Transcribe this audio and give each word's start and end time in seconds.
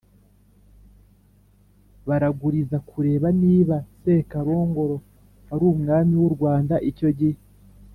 baraguriza 2.07 2.77
kureba 2.89 3.27
niba 3.41 3.75
sekarongoro 4.01 4.95
wari 5.47 5.65
umwami 5.73 6.13
w’u 6.21 6.31
rwanda 6.35 6.75
icyo 6.91 7.09
gihe 7.19 7.39